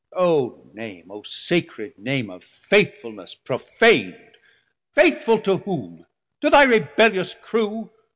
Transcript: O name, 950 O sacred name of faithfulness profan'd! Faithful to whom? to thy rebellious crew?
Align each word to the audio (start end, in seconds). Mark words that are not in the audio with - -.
O 0.15 0.67
name, 0.73 1.09
950 1.09 1.11
O 1.11 1.21
sacred 1.21 1.97
name 1.99 2.31
of 2.31 2.43
faithfulness 2.43 3.35
profan'd! 3.35 4.35
Faithful 4.95 5.37
to 5.41 5.57
whom? 5.57 6.07
to 6.39 6.49
thy 6.49 6.63
rebellious 6.63 7.35
crew? 7.35 7.91